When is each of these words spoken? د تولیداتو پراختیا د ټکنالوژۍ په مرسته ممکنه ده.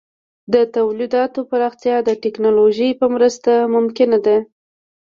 د 0.53 0.55
تولیداتو 0.75 1.39
پراختیا 1.49 1.95
د 2.03 2.09
ټکنالوژۍ 2.23 2.89
په 2.99 3.05
مرسته 3.15 3.51
ممکنه 3.75 4.17
ده. 4.25 4.37